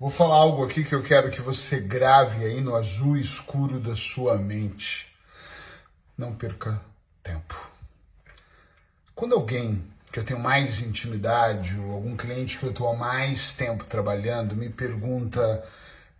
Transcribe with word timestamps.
Vou 0.00 0.10
falar 0.10 0.36
algo 0.36 0.64
aqui 0.64 0.84
que 0.84 0.94
eu 0.94 1.02
quero 1.02 1.28
que 1.28 1.40
você 1.40 1.80
grave 1.80 2.44
aí 2.44 2.60
no 2.60 2.76
azul 2.76 3.16
escuro 3.16 3.80
da 3.80 3.96
sua 3.96 4.36
mente. 4.36 5.12
Não 6.16 6.32
perca 6.32 6.80
tempo. 7.20 7.56
Quando 9.12 9.34
alguém 9.34 9.82
que 10.12 10.20
eu 10.20 10.24
tenho 10.24 10.38
mais 10.38 10.80
intimidade, 10.80 11.76
ou 11.80 11.90
algum 11.90 12.16
cliente 12.16 12.58
que 12.58 12.64
eu 12.64 12.70
estou 12.70 12.88
há 12.88 12.96
mais 12.96 13.52
tempo 13.54 13.84
trabalhando, 13.86 14.54
me 14.54 14.68
pergunta 14.68 15.66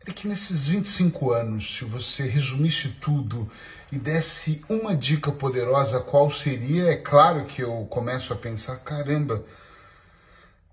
é 0.05 0.13
que 0.13 0.27
nesses 0.27 0.67
25 0.67 1.31
anos, 1.31 1.77
se 1.77 1.85
você 1.85 2.25
resumisse 2.25 2.89
tudo 3.01 3.49
e 3.93 3.99
desse 3.99 4.65
uma 4.69 4.97
dica 4.97 5.31
poderosa, 5.31 6.01
qual 6.01 6.29
seria? 6.31 6.91
É 6.91 6.97
claro 6.97 7.45
que 7.45 7.63
eu 7.63 7.87
começo 7.89 8.33
a 8.33 8.37
pensar, 8.37 8.79
caramba, 8.79 9.45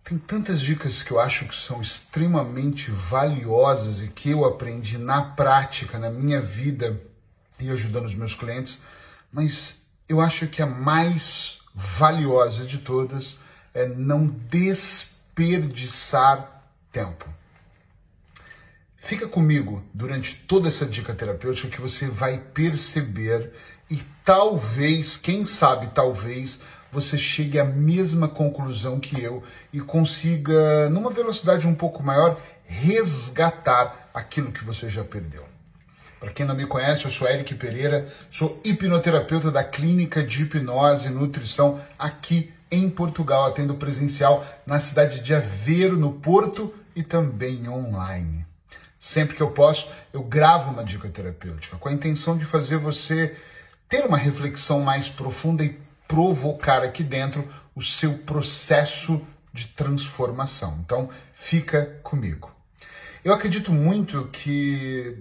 tem 0.06 0.18
tantas 0.20 0.62
dicas 0.62 1.02
que 1.02 1.12
eu 1.12 1.20
acho 1.20 1.48
que 1.48 1.56
são 1.56 1.82
extremamente 1.82 2.92
valiosas 2.92 4.04
e 4.04 4.08
que 4.08 4.30
eu 4.30 4.46
aprendi 4.46 5.00
na 5.00 5.24
prática, 5.24 5.98
na 5.98 6.12
minha 6.12 6.40
vida 6.40 7.02
e 7.60 7.72
ajudando 7.72 8.06
os 8.06 8.14
meus 8.14 8.36
clientes, 8.36 8.78
mas 9.32 9.78
eu 10.08 10.22
acho 10.22 10.46
que 10.48 10.62
a 10.62 10.68
mais 10.68 11.58
valiosa 11.74 12.68
de 12.68 12.78
todas 12.78 13.36
é 13.74 13.88
não 13.88 14.28
desperdiçar 14.28 16.62
tempo. 16.92 17.28
Fica 18.98 19.28
comigo 19.28 19.84
durante 19.92 20.36
toda 20.36 20.68
essa 20.68 20.86
dica 20.86 21.16
terapêutica 21.16 21.70
que 21.70 21.82
você 21.82 22.08
vai 22.08 22.38
perceber 22.38 23.54
e 23.90 24.04
talvez, 24.24 25.18
quem 25.18 25.48
sabe, 25.48 25.88
talvez 25.88 26.60
você 26.92 27.18
chegue 27.18 27.60
à 27.60 27.66
mesma 27.66 28.28
conclusão 28.28 29.00
que 29.00 29.22
eu 29.22 29.44
e 29.74 29.80
consiga, 29.80 30.90
numa 30.90 31.12
velocidade 31.12 31.68
um 31.68 31.76
pouco 31.76 32.02
maior, 32.02 32.40
resgatar 32.66 34.10
aquilo 34.14 34.52
que 34.52 34.64
você 34.64 34.90
já 34.90 35.04
perdeu. 35.04 35.46
Para 36.20 36.32
quem 36.32 36.46
não 36.46 36.56
me 36.56 36.66
conhece, 36.66 37.06
eu 37.06 37.12
sou 37.12 37.28
Eric 37.28 37.54
Pereira, 37.56 38.08
sou 38.32 38.60
hipnoterapeuta 38.64 39.52
da 39.52 39.64
Clínica 39.64 40.24
de 40.24 40.44
Hipnose 40.44 41.08
e 41.08 41.12
Nutrição 41.12 41.80
aqui 42.00 42.52
em 42.72 42.90
Portugal, 42.90 43.46
atendo 43.46 43.76
presencial 43.76 44.46
na 44.66 44.80
cidade 44.80 45.22
de 45.22 45.36
Aveiro, 45.36 45.98
no 45.98 46.14
Porto 46.14 46.74
e 46.96 47.04
também 47.04 47.70
online. 47.70 48.46
Sempre 49.00 49.36
que 49.36 49.44
eu 49.44 49.52
posso, 49.52 49.88
eu 50.12 50.24
gravo 50.24 50.72
uma 50.72 50.84
dica 50.84 51.08
terapêutica 51.10 51.78
com 51.78 51.90
a 51.90 51.94
intenção 51.94 52.36
de 52.36 52.44
fazer 52.44 52.78
você 52.78 53.36
ter 53.88 54.04
uma 54.06 54.18
reflexão 54.18 54.80
mais 54.80 55.10
profunda 55.10 55.64
e 55.64 55.78
provocar 56.08 56.84
aqui 56.84 57.04
dentro 57.04 57.48
o 57.76 57.82
seu 57.82 58.20
processo 58.20 59.22
de 59.54 59.68
transformação. 59.68 60.80
Então, 60.84 61.10
fica 61.34 62.00
comigo. 62.04 62.52
Eu 63.24 63.34
acredito 63.34 63.74
muito 63.74 64.28
que 64.28 65.18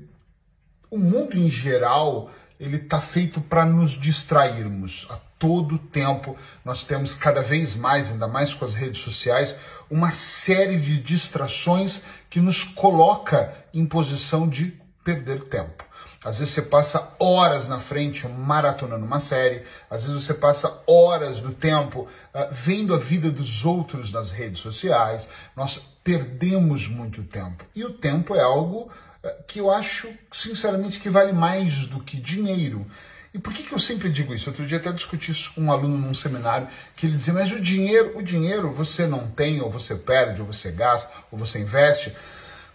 o 0.90 0.98
mundo 0.98 1.36
em 1.36 1.48
geral 1.48 2.30
ele 2.58 2.76
está 2.76 3.00
feito 3.00 3.40
para 3.40 3.64
nos 3.64 3.92
distrairmos. 3.92 5.06
A 5.10 5.16
todo 5.38 5.78
tempo 5.78 6.36
nós 6.64 6.84
temos 6.84 7.14
cada 7.14 7.42
vez 7.42 7.76
mais, 7.76 8.10
ainda 8.10 8.28
mais 8.28 8.54
com 8.54 8.64
as 8.64 8.74
redes 8.74 9.02
sociais, 9.02 9.56
uma 9.90 10.10
série 10.10 10.78
de 10.78 10.98
distrações 10.98 12.02
que 12.30 12.40
nos 12.40 12.62
coloca 12.62 13.52
em 13.72 13.84
posição 13.84 14.48
de 14.48 14.78
perder 15.02 15.44
tempo. 15.44 15.84
Às 16.24 16.38
vezes 16.38 16.54
você 16.54 16.62
passa 16.62 17.14
horas 17.20 17.68
na 17.68 17.78
frente 17.78 18.26
maratonando 18.26 19.04
uma 19.04 19.20
série, 19.20 19.62
às 19.90 20.04
vezes 20.04 20.24
você 20.24 20.32
passa 20.32 20.82
horas 20.86 21.38
do 21.38 21.52
tempo 21.52 22.08
uh, 22.34 22.48
vendo 22.50 22.94
a 22.94 22.96
vida 22.96 23.30
dos 23.30 23.64
outros 23.64 24.10
nas 24.10 24.30
redes 24.32 24.60
sociais. 24.60 25.28
Nós 25.54 25.78
perdemos 26.02 26.88
muito 26.88 27.22
tempo. 27.24 27.64
E 27.76 27.84
o 27.84 27.92
tempo 27.92 28.34
é 28.34 28.40
algo 28.40 28.90
uh, 29.22 29.42
que 29.46 29.60
eu 29.60 29.70
acho, 29.70 30.08
sinceramente, 30.32 30.98
que 30.98 31.10
vale 31.10 31.32
mais 31.32 31.86
do 31.86 32.00
que 32.00 32.16
dinheiro. 32.18 32.86
E 33.34 33.38
por 33.38 33.52
que, 33.52 33.64
que 33.64 33.72
eu 33.74 33.80
sempre 33.80 34.10
digo 34.10 34.32
isso? 34.32 34.48
Outro 34.48 34.64
dia 34.64 34.78
até 34.78 34.92
discuti 34.92 35.32
isso 35.32 35.52
com 35.54 35.62
um 35.62 35.72
aluno 35.72 35.98
num 35.98 36.14
seminário, 36.14 36.68
que 36.94 37.04
ele 37.04 37.16
dizia, 37.16 37.34
mas 37.34 37.50
o 37.50 37.60
dinheiro, 37.60 38.16
o 38.16 38.22
dinheiro 38.22 38.70
você 38.70 39.08
não 39.08 39.28
tem, 39.28 39.60
ou 39.60 39.68
você 39.68 39.96
perde, 39.96 40.40
ou 40.40 40.46
você 40.46 40.70
gasta, 40.70 41.12
ou 41.32 41.38
você 41.38 41.58
investe. 41.58 42.14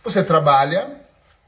Você 0.03 0.21
trabalha, 0.21 0.99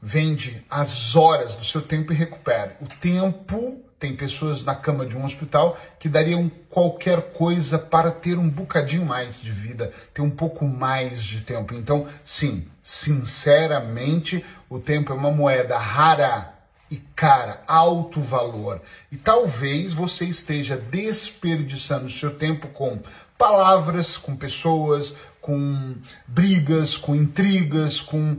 vende 0.02 0.66
as 0.68 1.14
horas 1.14 1.54
do 1.54 1.64
seu 1.64 1.80
tempo 1.80 2.12
e 2.12 2.16
recupera. 2.16 2.76
O 2.80 2.86
tempo, 2.86 3.80
tem 4.00 4.16
pessoas 4.16 4.64
na 4.64 4.74
cama 4.74 5.06
de 5.06 5.16
um 5.16 5.24
hospital 5.24 5.78
que 6.00 6.08
dariam 6.08 6.50
qualquer 6.68 7.32
coisa 7.34 7.78
para 7.78 8.10
ter 8.10 8.36
um 8.36 8.48
bocadinho 8.48 9.06
mais 9.06 9.40
de 9.40 9.52
vida, 9.52 9.92
ter 10.12 10.20
um 10.20 10.30
pouco 10.30 10.66
mais 10.66 11.22
de 11.22 11.42
tempo. 11.42 11.72
Então, 11.72 12.08
sim, 12.24 12.66
sinceramente, 12.82 14.44
o 14.68 14.80
tempo 14.80 15.12
é 15.12 15.14
uma 15.14 15.30
moeda 15.30 15.78
rara 15.78 16.52
e 16.90 16.96
cara, 17.14 17.62
alto 17.64 18.20
valor. 18.20 18.82
E 19.10 19.16
talvez 19.16 19.94
você 19.94 20.24
esteja 20.24 20.76
desperdiçando 20.76 22.10
seu 22.10 22.34
tempo 22.34 22.66
com 22.68 22.98
palavras, 23.38 24.18
com 24.18 24.34
pessoas, 24.34 25.14
com 25.40 25.94
brigas, 26.26 26.96
com 26.96 27.14
intrigas, 27.14 28.00
com 28.00 28.36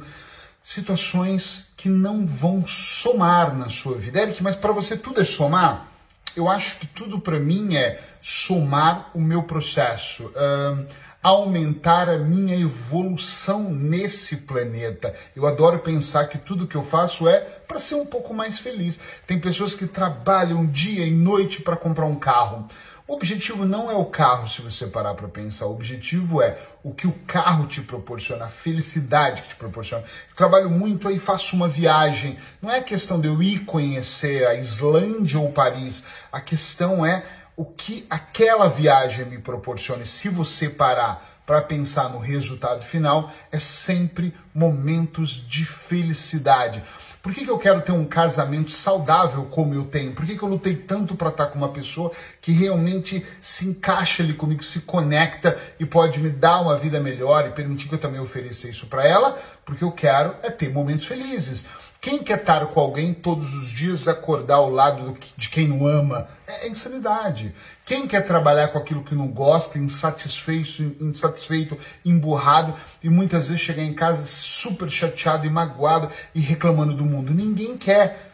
situações 0.63 1.65
que 1.75 1.89
não 1.89 2.25
vão 2.25 2.65
somar 2.65 3.53
na 3.53 3.69
sua 3.69 3.97
vida. 3.97 4.21
Eric, 4.21 4.41
mas 4.41 4.55
para 4.55 4.71
você 4.71 4.95
tudo 4.95 5.19
é 5.19 5.25
somar? 5.25 5.87
Eu 6.35 6.49
acho 6.49 6.79
que 6.79 6.87
tudo 6.87 7.19
para 7.19 7.37
mim 7.37 7.75
é 7.75 8.01
somar 8.21 9.11
o 9.13 9.21
meu 9.21 9.43
processo, 9.43 10.23
uh, 10.27 10.87
aumentar 11.21 12.09
a 12.09 12.17
minha 12.17 12.55
evolução 12.55 13.69
nesse 13.69 14.37
planeta. 14.37 15.13
Eu 15.35 15.45
adoro 15.45 15.79
pensar 15.79 16.27
que 16.27 16.37
tudo 16.37 16.65
que 16.65 16.75
eu 16.75 16.83
faço 16.83 17.27
é 17.27 17.39
para 17.39 17.79
ser 17.79 17.95
um 17.95 18.05
pouco 18.05 18.33
mais 18.33 18.57
feliz. 18.57 18.99
Tem 19.27 19.39
pessoas 19.39 19.75
que 19.75 19.85
trabalham 19.85 20.65
dia 20.65 21.05
e 21.05 21.11
noite 21.11 21.61
para 21.61 21.75
comprar 21.75 22.05
um 22.05 22.15
carro. 22.15 22.67
O 23.05 23.15
objetivo 23.15 23.65
não 23.65 23.91
é 23.91 23.95
o 23.95 24.05
carro, 24.05 24.47
se 24.47 24.61
você 24.61 24.87
parar 24.87 25.13
para 25.13 25.27
pensar. 25.27 25.65
O 25.65 25.73
objetivo 25.73 26.41
é 26.41 26.57
o 26.81 26.93
que 26.93 27.05
o 27.05 27.11
carro 27.27 27.67
te 27.67 27.81
proporciona, 27.81 28.45
a 28.45 28.49
felicidade 28.49 29.41
que 29.41 29.49
te 29.49 29.55
proporciona. 29.57 30.05
Eu 30.29 30.35
trabalho 30.35 30.69
muito 30.69 31.09
aí, 31.09 31.19
faço 31.19 31.53
uma 31.53 31.67
viagem. 31.67 32.37
Não 32.61 32.71
é 32.71 32.81
questão 32.81 33.19
de 33.19 33.27
eu 33.27 33.43
ir 33.43 33.65
conhecer 33.65 34.47
a 34.47 34.55
Islândia 34.55 35.37
ou 35.37 35.51
Paris. 35.51 36.01
A 36.31 36.39
questão 36.39 37.05
é 37.05 37.25
o 37.57 37.65
que 37.65 38.05
aquela 38.09 38.69
viagem 38.69 39.25
me 39.25 39.37
proporciona. 39.37 40.03
E 40.03 40.07
se 40.07 40.29
você 40.29 40.69
parar 40.69 41.32
para 41.45 41.61
pensar 41.61 42.09
no 42.09 42.19
resultado 42.19 42.83
final, 42.83 43.31
é 43.51 43.59
sempre 43.59 44.33
momentos 44.53 45.43
de 45.47 45.65
felicidade. 45.65 46.81
Por 47.23 47.33
que, 47.33 47.45
que 47.45 47.49
eu 47.49 47.57
quero 47.57 47.81
ter 47.81 47.93
um 47.93 48.03
casamento 48.03 48.69
saudável 48.69 49.45
como 49.45 49.73
eu 49.73 49.85
tenho? 49.85 50.11
Por 50.11 50.25
que, 50.25 50.37
que 50.37 50.43
eu 50.43 50.49
lutei 50.49 50.75
tanto 50.75 51.15
para 51.15 51.29
estar 51.29 51.45
com 51.47 51.57
uma 51.57 51.69
pessoa 51.69 52.11
que 52.41 52.51
realmente 52.51 53.25
se 53.39 53.65
encaixa 53.65 54.21
ali 54.21 54.33
comigo, 54.33 54.61
se 54.61 54.81
conecta 54.81 55.57
e 55.79 55.85
pode 55.85 56.19
me 56.19 56.29
dar 56.29 56.59
uma 56.59 56.77
vida 56.77 56.99
melhor 56.99 57.47
e 57.47 57.51
permitir 57.51 57.87
que 57.87 57.95
eu 57.95 57.99
também 57.99 58.19
ofereça 58.19 58.67
isso 58.67 58.87
para 58.87 59.07
ela? 59.07 59.39
Porque 59.63 59.85
eu 59.85 59.91
quero 59.93 60.35
é 60.43 60.49
ter 60.49 60.69
momentos 60.69 61.05
felizes. 61.05 61.65
Quem 62.03 62.21
quer 62.21 62.39
estar 62.39 62.65
com 62.65 62.81
alguém 62.81 63.13
todos 63.13 63.53
os 63.53 63.69
dias 63.69 64.09
acordar 64.09 64.55
ao 64.55 64.69
lado 64.69 65.17
de 65.37 65.47
quem 65.47 65.69
não 65.69 65.87
ama? 65.87 66.27
É 66.45 66.67
insanidade. 66.67 67.55
Quem 67.85 68.05
quer 68.05 68.27
trabalhar 68.27 68.67
com 68.67 68.77
aquilo 68.77 69.05
que 69.05 69.15
não 69.15 69.29
gosta, 69.29 69.79
insatisfeito, 69.79 70.97
insatisfeito, 70.99 71.77
emburrado 72.03 72.75
e 73.01 73.09
muitas 73.09 73.47
vezes 73.47 73.61
chegar 73.61 73.83
em 73.83 73.93
casa 73.93 74.25
super 74.25 74.89
chateado 74.89 75.47
e 75.47 75.49
magoado 75.49 76.11
e 76.35 76.41
reclamando 76.41 76.93
do 76.93 77.05
mundo? 77.05 77.33
Ninguém 77.33 77.77
quer. 77.77 78.33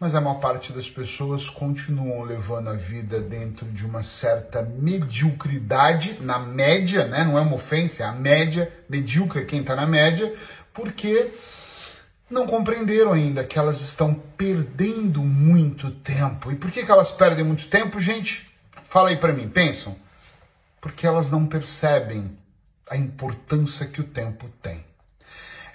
Mas 0.00 0.14
a 0.14 0.20
maior 0.22 0.40
parte 0.40 0.72
das 0.72 0.88
pessoas 0.88 1.50
continuam 1.50 2.22
levando 2.22 2.70
a 2.70 2.74
vida 2.74 3.20
dentro 3.20 3.66
de 3.66 3.84
uma 3.84 4.02
certa 4.02 4.62
mediocridade, 4.62 6.16
na 6.22 6.38
média, 6.38 7.04
né? 7.04 7.22
não 7.22 7.36
é 7.36 7.42
uma 7.42 7.56
ofensa, 7.56 8.02
é 8.02 8.06
a 8.06 8.12
média, 8.12 8.72
medíocre 8.88 9.44
quem 9.44 9.60
está 9.60 9.76
na 9.76 9.86
média, 9.86 10.32
porque 10.72 11.30
não 12.34 12.46
compreenderam 12.46 13.12
ainda 13.12 13.44
que 13.44 13.58
elas 13.58 13.80
estão 13.80 14.12
perdendo 14.12 15.22
muito 15.22 15.90
tempo. 15.90 16.50
E 16.50 16.56
por 16.56 16.70
que, 16.70 16.84
que 16.84 16.90
elas 16.90 17.12
perdem 17.12 17.44
muito 17.44 17.68
tempo, 17.68 18.00
gente? 18.00 18.50
Fala 18.88 19.10
aí 19.10 19.16
para 19.16 19.32
mim, 19.32 19.48
pensam? 19.48 19.96
Porque 20.80 21.06
elas 21.06 21.30
não 21.30 21.46
percebem 21.46 22.36
a 22.90 22.96
importância 22.96 23.86
que 23.86 24.00
o 24.00 24.04
tempo 24.04 24.50
tem. 24.60 24.84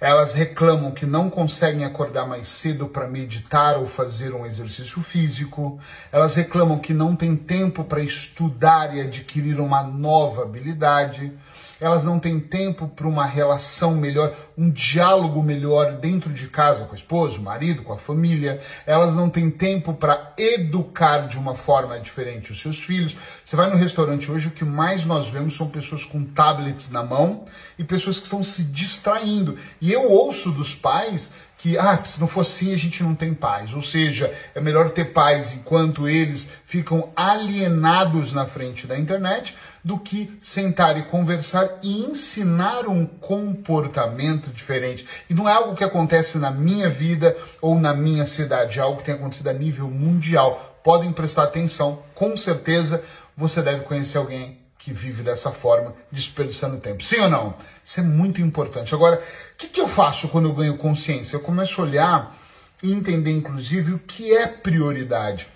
Elas 0.02 0.34
reclamam 0.34 0.92
que 0.92 1.06
não 1.06 1.30
conseguem 1.30 1.84
acordar 1.84 2.26
mais 2.26 2.48
cedo 2.48 2.88
para 2.88 3.08
meditar 3.08 3.78
ou 3.78 3.88
fazer 3.88 4.34
um 4.34 4.46
exercício 4.46 5.02
físico. 5.02 5.80
Elas 6.12 6.36
reclamam 6.36 6.80
que 6.80 6.94
não 6.94 7.16
tem 7.16 7.36
tempo 7.36 7.84
para 7.84 8.02
estudar 8.02 8.96
e 8.96 9.02
adquirir 9.02 9.60
uma 9.60 9.84
nova 9.84 10.44
habilidade. 10.44 11.34
Elas 11.80 12.04
não 12.04 12.20
têm 12.20 12.40
tempo 12.40 12.88
para 12.88 13.08
uma 13.08 13.26
relação 13.26 13.96
melhor, 13.96 14.34
um 14.58 14.70
diálogo 14.70 15.42
melhor 15.42 15.94
dentro 15.94 16.31
de 16.34 16.48
casa 16.48 16.86
com 16.86 16.94
o 16.94 16.96
esposo, 16.96 17.40
o 17.40 17.44
marido, 17.44 17.84
com 17.84 17.94
a 17.94 17.98
família, 17.98 18.62
elas 18.86 19.16
não 19.16 19.30
têm 19.30 19.50
tempo 19.50 19.94
para 19.94 20.34
educar 20.38 21.28
de 21.28 21.38
uma 21.38 21.56
forma 21.56 22.00
diferente 22.00 22.52
os 22.52 22.62
seus 22.62 22.80
filhos. 22.80 23.16
Você 23.44 23.56
vai 23.56 23.70
no 23.70 23.76
restaurante 23.76 24.31
hoje, 24.31 24.50
o 24.50 24.52
que 24.52 24.66
mais 24.66 25.06
nós 25.06 25.30
vemos 25.30 25.56
são 25.56 25.68
pessoas 25.68 26.04
com 26.06 26.24
tablets 26.24 26.90
na 26.90 27.04
mão 27.04 27.46
e 27.78 27.84
pessoas 27.84 28.18
que 28.18 28.26
estão 28.26 28.44
se 28.44 28.64
distraindo. 28.64 29.58
E 29.80 29.92
eu 29.92 30.10
ouço 30.10 30.52
dos 30.52 30.76
pais 30.76 31.31
que, 31.60 31.78
ah, 31.78 32.02
se 32.06 32.20
não 32.22 32.28
for 32.28 32.42
assim 32.42 32.74
a 32.74 32.78
gente 32.78 33.04
não 33.04 33.14
tem 33.14 33.34
paz. 33.34 33.74
Ou 33.74 33.82
seja, 33.82 34.34
é 34.56 34.62
melhor 34.62 34.90
ter 34.90 35.12
paz 35.12 35.54
enquanto 35.54 36.08
eles 36.08 36.50
ficam 36.64 37.12
alienados 37.16 38.32
na 38.32 38.46
frente 38.46 38.88
da 38.88 38.98
internet 38.98 39.56
do 39.84 40.00
que 40.00 40.38
sentar 40.40 40.98
e 40.98 41.04
conversar 41.04 41.70
e 41.84 42.06
ensinar 42.06 42.88
um 42.88 43.06
comportamento 43.06 44.50
diferente. 44.52 45.06
E 45.30 45.34
não 45.34 45.50
é 45.50 45.54
algo 45.54 45.76
que 45.76 45.84
acontece 45.84 46.38
na 46.38 46.50
minha 46.50 46.90
vida 46.90 47.36
ou 47.62 47.78
na 47.78 47.94
minha 47.94 48.26
cidade, 48.26 48.80
é 48.80 48.82
algo 48.82 49.00
que 49.00 49.06
tem 49.06 49.16
acontecido 49.16 49.50
a 49.50 49.54
nível 49.54 49.90
mundial. 49.90 50.80
Podem 50.82 51.12
prestar 51.12 51.44
atenção, 51.44 52.04
com 52.16 52.38
certeza 52.38 53.04
você 53.36 53.62
deve 53.62 53.84
conhecer 53.84 54.18
alguém 54.18 54.58
que 54.80 54.94
vive 54.94 55.22
dessa 55.22 55.52
forma, 55.52 55.94
desperdiçando 56.10 56.78
tempo. 56.78 57.04
Sim 57.04 57.20
ou 57.20 57.30
não? 57.30 57.54
Isso 57.84 58.00
é 58.00 58.04
muito 58.04 58.40
importante. 58.42 58.96
Agora, 58.96 59.18
o 59.18 59.58
que, 59.58 59.68
que 59.68 59.81
eu 59.81 59.90
faço 59.90 60.30
quando 60.30 60.48
eu 60.48 60.56
ganho 60.56 60.78
consciência? 60.78 61.36
Eu 61.36 61.42
começo 61.42 61.80
a 61.80 61.84
olhar 61.84 62.38
e 62.81 62.94
entender, 62.94 63.31
inclusive, 63.31 63.94
o 63.94 64.00
que 64.00 64.34
é 64.34 64.48
prioridade. 64.48 65.50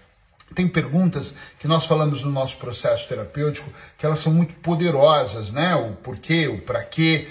Tem 0.54 0.68
perguntas 0.68 1.34
que 1.58 1.68
nós 1.70 1.86
falamos 1.86 2.22
no 2.22 2.30
nosso 2.30 2.58
processo 2.58 3.08
terapêutico 3.08 3.72
que 3.98 4.06
elas 4.06 4.20
são 4.20 4.32
muito 4.32 4.54
poderosas, 4.56 5.52
né? 5.52 5.74
O 5.74 5.94
porquê, 5.94 6.50
o 6.50 6.62
para 6.62 6.84
quê. 6.84 7.30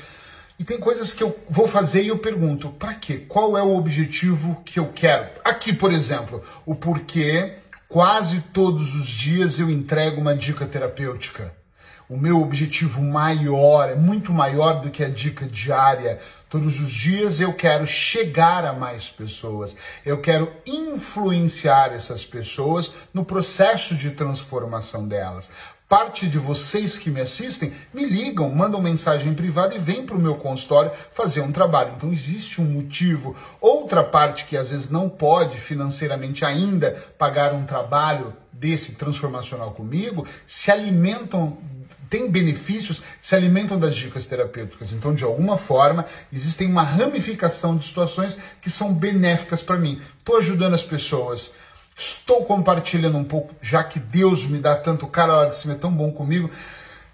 E 0.58 0.64
tem 0.64 0.78
coisas 0.80 1.12
que 1.12 1.22
eu 1.22 1.38
vou 1.48 1.68
fazer 1.68 2.02
e 2.02 2.08
eu 2.08 2.18
pergunto, 2.18 2.70
para 2.70 2.94
quê? 2.94 3.18
Qual 3.28 3.56
é 3.56 3.62
o 3.62 3.76
objetivo 3.76 4.62
que 4.64 4.80
eu 4.80 4.88
quero? 4.94 5.28
Aqui, 5.44 5.74
por 5.74 5.92
exemplo, 5.92 6.42
o 6.64 6.74
porquê 6.74 7.58
quase 7.86 8.40
todos 8.52 8.94
os 8.94 9.06
dias 9.06 9.60
eu 9.60 9.68
entrego 9.68 10.18
uma 10.20 10.34
dica 10.34 10.66
terapêutica 10.66 11.61
o 12.12 12.18
meu 12.18 12.42
objetivo 12.42 13.00
maior, 13.00 13.88
é 13.88 13.94
muito 13.94 14.34
maior 14.34 14.82
do 14.82 14.90
que 14.90 15.02
a 15.02 15.08
dica 15.08 15.46
diária. 15.46 16.20
Todos 16.50 16.78
os 16.78 16.92
dias 16.92 17.40
eu 17.40 17.54
quero 17.54 17.86
chegar 17.86 18.66
a 18.66 18.74
mais 18.74 19.08
pessoas. 19.08 19.74
Eu 20.04 20.20
quero 20.20 20.52
influenciar 20.66 21.90
essas 21.94 22.22
pessoas 22.22 22.92
no 23.14 23.24
processo 23.24 23.94
de 23.94 24.10
transformação 24.10 25.08
delas. 25.08 25.50
Parte 25.88 26.28
de 26.28 26.38
vocês 26.38 26.98
que 26.98 27.10
me 27.10 27.22
assistem 27.22 27.72
me 27.94 28.04
ligam, 28.04 28.50
mandam 28.50 28.82
mensagem 28.82 29.32
privada 29.32 29.74
e 29.74 29.78
vêm 29.78 30.04
para 30.04 30.16
o 30.16 30.20
meu 30.20 30.34
consultório 30.34 30.92
fazer 31.12 31.40
um 31.40 31.50
trabalho. 31.50 31.94
Então 31.96 32.12
existe 32.12 32.60
um 32.60 32.64
motivo. 32.66 33.34
Outra 33.58 34.04
parte 34.04 34.44
que 34.44 34.56
às 34.56 34.70
vezes 34.70 34.90
não 34.90 35.08
pode 35.08 35.56
financeiramente 35.56 36.44
ainda 36.44 37.02
pagar 37.16 37.54
um 37.54 37.64
trabalho 37.64 38.36
desse 38.52 38.92
transformacional 38.92 39.72
comigo, 39.72 40.26
se 40.46 40.70
alimentam 40.70 41.58
têm 42.12 42.30
benefícios 42.30 43.00
se 43.22 43.34
alimentam 43.34 43.78
das 43.78 43.96
dicas 43.96 44.26
terapêuticas. 44.26 44.92
Então, 44.92 45.14
de 45.14 45.24
alguma 45.24 45.56
forma, 45.56 46.04
existem 46.30 46.68
uma 46.68 46.82
ramificação 46.82 47.74
de 47.74 47.86
situações 47.86 48.36
que 48.60 48.68
são 48.68 48.92
benéficas 48.92 49.62
para 49.62 49.78
mim. 49.78 49.98
Estou 50.18 50.36
ajudando 50.36 50.74
as 50.74 50.82
pessoas. 50.82 51.50
Estou 51.96 52.44
compartilhando 52.44 53.16
um 53.16 53.24
pouco, 53.24 53.54
já 53.62 53.82
que 53.82 53.98
Deus 53.98 54.44
me 54.44 54.58
dá 54.58 54.76
tanto, 54.76 55.06
cara 55.06 55.36
lá 55.38 55.46
de 55.46 55.56
cima 55.56 55.72
é 55.72 55.76
tão 55.76 55.90
bom 55.90 56.12
comigo. 56.12 56.50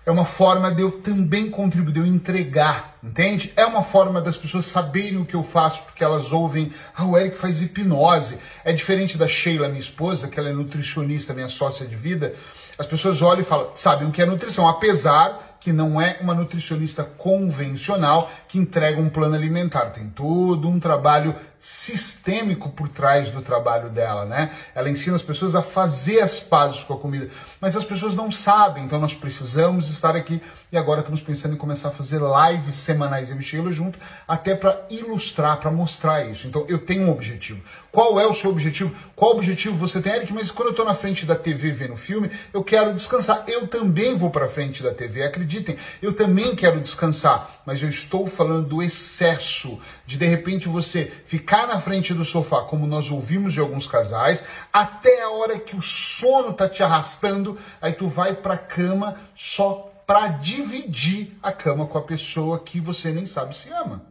É 0.04 0.10
uma 0.10 0.24
forma 0.24 0.74
de 0.74 0.82
eu 0.82 0.90
também 0.90 1.48
contribuir, 1.48 1.92
de 1.92 2.00
eu 2.00 2.06
entregar, 2.06 2.96
entende? 3.04 3.52
É 3.54 3.64
uma 3.66 3.82
forma 3.82 4.20
das 4.20 4.36
pessoas 4.36 4.66
saberem 4.66 5.18
o 5.18 5.24
que 5.24 5.36
eu 5.36 5.44
faço, 5.44 5.82
porque 5.82 6.02
elas 6.02 6.32
ouvem, 6.32 6.72
ah, 6.96 7.04
o 7.04 7.16
Eric 7.16 7.36
faz 7.36 7.62
hipnose. 7.62 8.38
É 8.64 8.72
diferente 8.72 9.16
da 9.16 9.28
Sheila, 9.28 9.68
minha 9.68 9.80
esposa, 9.80 10.26
que 10.26 10.40
ela 10.40 10.48
é 10.48 10.52
nutricionista, 10.52 11.34
minha 11.34 11.48
sócia 11.48 11.86
de 11.86 11.94
vida 11.94 12.34
as 12.78 12.86
pessoas 12.86 13.20
olham 13.20 13.42
e 13.42 13.44
falam, 13.44 13.72
sabem 13.74 14.06
o 14.06 14.12
que 14.12 14.22
é 14.22 14.26
nutrição, 14.26 14.68
apesar 14.68 15.48
que 15.60 15.72
não 15.72 16.00
é 16.00 16.18
uma 16.20 16.34
nutricionista 16.34 17.02
convencional 17.02 18.30
que 18.46 18.58
entrega 18.58 19.00
um 19.00 19.08
plano 19.08 19.34
alimentar. 19.34 19.86
Tem 19.86 20.08
todo 20.08 20.68
um 20.68 20.78
trabalho 20.78 21.34
sistêmico 21.58 22.68
por 22.70 22.88
trás 22.88 23.28
do 23.30 23.42
trabalho 23.42 23.90
dela, 23.90 24.24
né? 24.24 24.52
Ela 24.74 24.88
ensina 24.88 25.16
as 25.16 25.22
pessoas 25.22 25.56
a 25.56 25.62
fazer 25.62 26.20
as 26.20 26.38
pazes 26.38 26.84
com 26.84 26.94
a 26.94 26.98
comida, 26.98 27.28
mas 27.60 27.74
as 27.74 27.84
pessoas 27.84 28.14
não 28.14 28.30
sabem, 28.30 28.84
então 28.84 29.00
nós 29.00 29.14
precisamos 29.14 29.90
estar 29.90 30.14
aqui 30.14 30.40
e 30.70 30.76
agora 30.76 31.00
estamos 31.00 31.20
pensando 31.20 31.54
em 31.54 31.58
começar 31.58 31.88
a 31.88 31.92
fazer 31.92 32.20
lives 32.20 32.74
semanais 32.74 33.30
em 33.30 33.34
Michelo 33.34 33.72
junto, 33.72 33.98
até 34.26 34.54
para 34.54 34.86
ilustrar, 34.90 35.58
para 35.58 35.70
mostrar 35.70 36.26
isso. 36.26 36.46
Então 36.46 36.66
eu 36.68 36.78
tenho 36.78 37.04
um 37.04 37.10
objetivo. 37.10 37.62
Qual 37.90 38.20
é 38.20 38.26
o 38.26 38.34
seu 38.34 38.50
objetivo? 38.50 38.94
Qual 39.16 39.32
objetivo 39.32 39.76
você 39.76 40.00
tem, 40.00 40.12
Eric? 40.12 40.32
Mas 40.32 40.50
quando 40.50 40.68
eu 40.68 40.72
estou 40.72 40.84
na 40.84 40.94
frente 40.94 41.24
da 41.24 41.34
TV 41.34 41.72
vendo 41.72 41.96
filme, 41.96 42.30
eu 42.52 42.62
quero 42.62 42.94
descansar. 42.94 43.44
Eu 43.46 43.66
também 43.66 44.16
vou 44.16 44.30
para 44.30 44.48
frente 44.48 44.82
da 44.82 44.92
TV, 44.92 45.22
acreditem. 45.22 45.76
Eu 46.02 46.12
também 46.12 46.54
quero 46.54 46.80
descansar, 46.80 47.62
mas 47.64 47.82
eu 47.82 47.88
estou 47.88 48.26
falando 48.26 48.68
do 48.68 48.82
excesso 48.82 49.80
de 50.06 50.18
de 50.18 50.26
repente 50.26 50.68
você 50.68 51.10
ficar 51.26 51.66
na 51.66 51.80
frente 51.80 52.12
do 52.12 52.24
sofá, 52.24 52.62
como 52.62 52.86
nós 52.86 53.10
ouvimos 53.10 53.52
de 53.52 53.60
alguns 53.60 53.86
casais, 53.86 54.42
até 54.72 55.22
a 55.22 55.30
hora 55.30 55.58
que 55.58 55.76
o 55.76 55.82
sono 55.82 56.52
tá 56.52 56.68
te 56.68 56.82
arrastando, 56.82 57.56
aí 57.80 57.92
tu 57.92 58.08
vai 58.08 58.34
para 58.34 58.54
a 58.54 58.58
cama 58.58 59.16
só 59.34 59.87
para 60.08 60.28
dividir 60.28 61.36
a 61.42 61.52
cama 61.52 61.86
com 61.86 61.98
a 61.98 62.02
pessoa 62.02 62.60
que 62.60 62.80
você 62.80 63.12
nem 63.12 63.26
sabe 63.26 63.54
se 63.54 63.68
ama. 63.68 64.02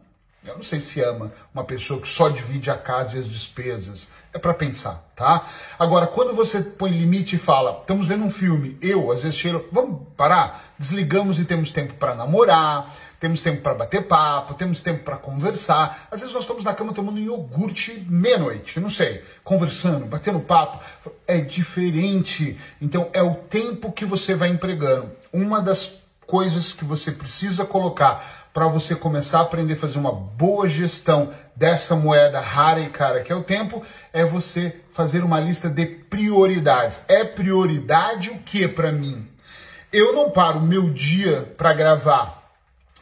Eu 0.46 0.54
não 0.54 0.62
sei 0.62 0.78
se 0.78 1.00
ama 1.00 1.32
uma 1.52 1.64
pessoa 1.64 2.00
que 2.00 2.06
só 2.06 2.28
divide 2.28 2.70
a 2.70 2.78
casa 2.78 3.16
e 3.16 3.20
as 3.20 3.26
despesas. 3.26 4.06
É 4.32 4.38
para 4.38 4.54
pensar, 4.54 5.10
tá? 5.16 5.48
Agora, 5.76 6.06
quando 6.06 6.36
você 6.36 6.62
põe 6.62 6.92
limite 6.92 7.34
e 7.34 7.38
fala, 7.38 7.80
estamos 7.80 8.06
vendo 8.06 8.24
um 8.24 8.30
filme, 8.30 8.78
eu, 8.80 9.10
às 9.10 9.24
vezes, 9.24 9.36
cheiro, 9.36 9.68
vamos 9.72 9.97
parar? 10.18 10.74
Desligamos 10.76 11.38
e 11.38 11.44
temos 11.44 11.70
tempo 11.70 11.94
para 11.94 12.14
namorar, 12.14 12.92
temos 13.20 13.40
tempo 13.40 13.62
para 13.62 13.74
bater 13.74 14.06
papo, 14.06 14.54
temos 14.54 14.82
tempo 14.82 15.04
para 15.04 15.16
conversar. 15.16 16.08
Às 16.10 16.20
vezes 16.20 16.34
nós 16.34 16.42
estamos 16.42 16.64
na 16.64 16.74
cama 16.74 16.92
tomando 16.92 17.18
iogurte 17.18 18.04
meia-noite, 18.08 18.80
não 18.80 18.90
sei, 18.90 19.24
conversando, 19.44 20.06
batendo 20.06 20.40
papo. 20.40 20.84
É 21.26 21.40
diferente. 21.40 22.58
Então, 22.82 23.08
é 23.12 23.22
o 23.22 23.34
tempo 23.34 23.92
que 23.92 24.04
você 24.04 24.34
vai 24.34 24.48
empregando. 24.50 25.10
Uma 25.32 25.62
das 25.62 25.94
coisas 26.26 26.72
que 26.72 26.84
você 26.84 27.10
precisa 27.10 27.64
colocar 27.64 28.48
para 28.52 28.66
você 28.66 28.94
começar 28.94 29.38
a 29.38 29.42
aprender 29.42 29.74
a 29.74 29.76
fazer 29.78 29.98
uma 29.98 30.12
boa 30.12 30.68
gestão 30.68 31.30
dessa 31.54 31.94
moeda 31.94 32.40
rara 32.40 32.80
e 32.80 32.88
cara 32.88 33.22
que 33.22 33.32
é 33.32 33.34
o 33.34 33.42
tempo, 33.42 33.82
é 34.12 34.24
você 34.24 34.80
fazer 34.92 35.22
uma 35.22 35.38
lista 35.38 35.68
de 35.68 35.86
prioridades. 35.86 37.00
É 37.06 37.24
prioridade 37.24 38.30
o 38.30 38.38
que 38.38 38.66
para 38.66 38.90
mim? 38.90 39.28
Eu 39.92 40.12
não 40.12 40.30
paro 40.30 40.60
meu 40.60 40.90
dia 40.90 41.54
para 41.56 41.72
gravar 41.72 42.38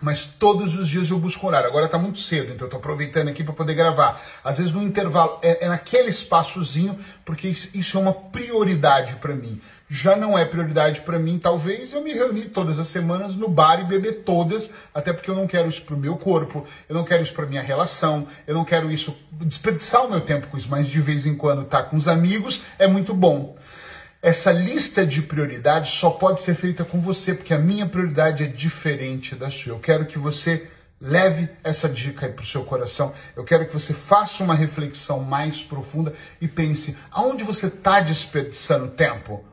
mas 0.01 0.27
todos 0.27 0.77
os 0.77 0.89
dias 0.89 1.11
eu 1.11 1.19
busco 1.19 1.47
horário. 1.47 1.69
Agora 1.69 1.87
está 1.87 1.99
muito 1.99 2.21
cedo, 2.21 2.53
então 2.53 2.63
eu 2.63 2.67
estou 2.67 2.79
aproveitando 2.79 3.29
aqui 3.29 3.43
para 3.43 3.55
poder 3.55 3.75
gravar. 3.75 4.21
Às 4.45 4.59
vezes 4.59 4.73
no 4.73 4.83
intervalo, 4.83 5.39
é, 5.43 5.65
é 5.65 5.69
naquele 5.69 6.11
espaçozinho, 6.11 6.99
porque 7.25 7.49
isso, 7.49 7.97
é 7.97 8.01
uma 8.01 8.13
prioridade 8.13 9.17
para 9.17 9.35
mim. 9.35 9.61
Já 9.89 10.17
não 10.17 10.37
é 10.37 10.45
prioridade 10.45 11.01
para 11.03 11.19
mim, 11.19 11.39
talvez 11.39 11.93
eu 11.93 12.03
me 12.03 12.13
reunir 12.13 12.47
todas 12.47 12.79
as 12.79 12.89
semanas 12.89 13.37
no 13.37 13.49
bar 13.49 13.81
e 13.81 13.85
beber 13.85 14.25
todas, 14.25 14.71
até 14.93 15.13
porque 15.13 15.31
eu 15.31 15.35
não 15.37 15.47
quero 15.47 15.69
isso 15.69 15.83
para 15.83 15.95
o 15.95 15.99
meu 15.99 16.17
corpo, 16.17 16.67
eu 16.89 16.95
não 16.95 17.05
quero 17.05 17.23
isso 17.23 17.33
para 17.33 17.47
minha 17.47 17.63
relação, 17.63 18.27
eu 18.49 18.55
não 18.55 18.65
quero 18.65 18.91
isso 18.91 19.17
desperdiçar 19.31 20.05
o 20.05 20.11
meu 20.11 20.21
tempo 20.21 20.49
com 20.49 20.59
isso, 20.59 20.69
mas 20.69 20.89
de 20.89 21.01
vez 21.01 21.25
em 21.25 21.37
quando 21.37 21.65
tá 21.65 21.85
com 21.85 21.97
os 21.97 22.09
amigos 22.09 22.63
é 22.79 22.89
muito 22.89 23.15
bom. 23.15 23.57
Essa 24.23 24.51
lista 24.51 25.07
de 25.07 25.23
prioridades 25.23 25.93
só 25.93 26.11
pode 26.11 26.41
ser 26.41 26.55
feita 26.55 26.85
com 26.85 27.01
você, 27.01 27.35
porque 27.35 27.53
a 27.53 27.59
minha 27.59 27.87
prioridade 27.87 28.45
é 28.45 28.47
diferente 28.47 29.35
da 29.35 29.51
sua. 29.51 29.75
Eu 29.75 29.79
quero 29.79 30.07
que 30.07 30.19
você 30.19 30.69
leve 31.01 31.49
essa 31.63 31.89
dica 31.89 32.27
para 32.29 32.43
o 32.43 32.47
seu 32.47 32.65
coração. 32.65 33.13
Eu 33.37 33.45
quero 33.45 33.67
que 33.67 33.73
você 33.73 33.93
faça 33.93 34.43
uma 34.43 34.55
reflexão 34.55 35.21
mais 35.21 35.63
profunda 35.63 36.13
e 36.41 36.49
pense: 36.49 36.97
aonde 37.11 37.45
você 37.45 37.67
está 37.67 38.01
desperdiçando 38.01 38.89
tempo? 38.89 39.45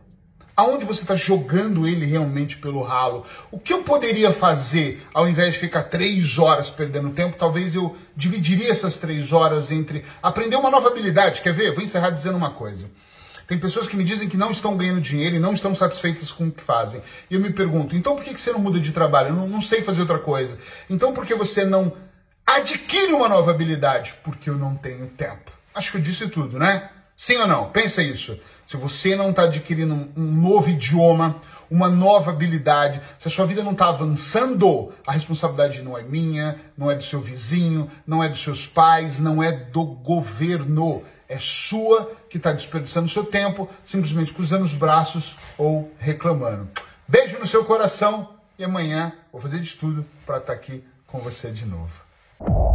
Aonde 0.55 0.85
você 0.85 1.01
está 1.01 1.15
jogando 1.15 1.87
ele 1.87 2.05
realmente 2.05 2.57
pelo 2.57 2.83
ralo? 2.83 3.25
O 3.51 3.57
que 3.57 3.73
eu 3.73 3.83
poderia 3.83 4.31
fazer 4.31 5.03
ao 5.11 5.27
invés 5.27 5.53
de 5.53 5.59
ficar 5.59 5.83
três 5.83 6.37
horas 6.37 6.69
perdendo 6.69 7.09
tempo? 7.09 7.35
Talvez 7.37 7.73
eu 7.73 7.97
dividiria 8.15 8.69
essas 8.69 8.99
três 8.99 9.33
horas 9.33 9.71
entre 9.71 10.05
aprender 10.21 10.55
uma 10.55 10.69
nova 10.69 10.89
habilidade. 10.89 11.41
Quer 11.41 11.53
ver? 11.53 11.73
Vou 11.73 11.83
encerrar 11.83 12.11
dizendo 12.11 12.37
uma 12.37 12.51
coisa. 12.51 12.87
Tem 13.47 13.59
pessoas 13.59 13.87
que 13.87 13.95
me 13.95 14.03
dizem 14.03 14.29
que 14.29 14.37
não 14.37 14.51
estão 14.51 14.77
ganhando 14.77 15.01
dinheiro 15.01 15.35
e 15.35 15.39
não 15.39 15.53
estão 15.53 15.75
satisfeitas 15.75 16.31
com 16.31 16.47
o 16.47 16.51
que 16.51 16.63
fazem. 16.63 17.01
E 17.29 17.35
eu 17.35 17.39
me 17.39 17.51
pergunto, 17.51 17.95
então 17.95 18.15
por 18.15 18.23
que 18.23 18.37
você 18.37 18.51
não 18.51 18.59
muda 18.59 18.79
de 18.79 18.91
trabalho? 18.91 19.29
Eu 19.29 19.35
não, 19.35 19.47
não 19.47 19.61
sei 19.61 19.81
fazer 19.81 20.01
outra 20.01 20.19
coisa. 20.19 20.57
Então 20.89 21.13
por 21.13 21.25
que 21.25 21.35
você 21.35 21.65
não 21.65 21.93
adquire 22.45 23.13
uma 23.13 23.27
nova 23.27 23.51
habilidade? 23.51 24.15
Porque 24.23 24.49
eu 24.49 24.55
não 24.55 24.75
tenho 24.75 25.07
tempo. 25.07 25.51
Acho 25.75 25.91
que 25.91 25.97
eu 25.97 26.01
disse 26.01 26.27
tudo, 26.29 26.57
né? 26.59 26.89
Sim 27.15 27.37
ou 27.37 27.47
não? 27.47 27.69
Pensa 27.69 28.01
isso. 28.01 28.37
Se 28.65 28.77
você 28.77 29.15
não 29.15 29.29
está 29.29 29.43
adquirindo 29.43 29.93
um, 29.93 30.11
um 30.15 30.23
novo 30.23 30.69
idioma, 30.69 31.39
uma 31.69 31.89
nova 31.89 32.31
habilidade, 32.31 33.01
se 33.19 33.27
a 33.27 33.31
sua 33.31 33.45
vida 33.45 33.63
não 33.63 33.73
está 33.73 33.89
avançando, 33.89 34.91
a 35.05 35.11
responsabilidade 35.11 35.81
não 35.81 35.97
é 35.97 36.01
minha, 36.01 36.57
não 36.77 36.89
é 36.89 36.95
do 36.95 37.03
seu 37.03 37.21
vizinho, 37.21 37.89
não 38.05 38.23
é 38.23 38.29
dos 38.29 38.41
seus 38.41 38.65
pais, 38.65 39.19
não 39.19 39.43
é 39.43 39.51
do 39.51 39.83
governo. 39.85 41.03
É 41.27 41.37
sua 41.39 42.11
que 42.29 42.37
está 42.37 42.51
desperdiçando 42.51 43.09
seu 43.09 43.25
tempo, 43.25 43.69
simplesmente 43.85 44.33
cruzando 44.33 44.63
os 44.63 44.73
braços 44.73 45.35
ou 45.57 45.91
reclamando. 45.97 46.69
Beijo 47.07 47.39
no 47.39 47.47
seu 47.47 47.65
coração 47.65 48.29
e 48.57 48.63
amanhã 48.63 49.13
vou 49.31 49.41
fazer 49.41 49.59
de 49.59 49.75
tudo 49.75 50.05
para 50.25 50.37
estar 50.37 50.53
tá 50.53 50.53
aqui 50.53 50.83
com 51.07 51.19
você 51.19 51.51
de 51.51 51.65
novo. 51.65 52.72